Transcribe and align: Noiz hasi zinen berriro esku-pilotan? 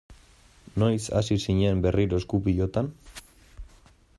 Noiz 0.83 1.03
hasi 1.19 1.37
zinen 1.47 1.83
berriro 1.83 2.21
esku-pilotan? 2.23 2.91